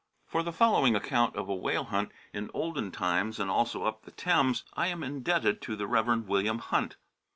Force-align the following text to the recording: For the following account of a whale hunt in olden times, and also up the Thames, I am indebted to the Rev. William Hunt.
For 0.25 0.41
the 0.41 0.51
following 0.51 0.95
account 0.95 1.35
of 1.35 1.47
a 1.47 1.53
whale 1.53 1.83
hunt 1.83 2.11
in 2.33 2.49
olden 2.55 2.89
times, 2.91 3.39
and 3.39 3.51
also 3.51 3.83
up 3.83 4.01
the 4.01 4.09
Thames, 4.09 4.63
I 4.73 4.87
am 4.87 5.03
indebted 5.03 5.61
to 5.61 5.75
the 5.75 5.85
Rev. 5.85 6.27
William 6.27 6.57
Hunt. 6.57 6.97